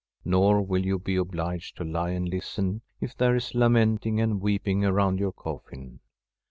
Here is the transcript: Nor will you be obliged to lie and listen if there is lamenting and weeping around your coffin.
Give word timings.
Nor 0.25 0.63
will 0.63 0.83
you 0.83 0.97
be 0.97 1.15
obliged 1.15 1.77
to 1.77 1.83
lie 1.83 2.09
and 2.09 2.27
listen 2.27 2.81
if 2.99 3.15
there 3.15 3.35
is 3.35 3.53
lamenting 3.53 4.19
and 4.19 4.41
weeping 4.41 4.83
around 4.83 5.19
your 5.19 5.31
coffin. 5.31 5.99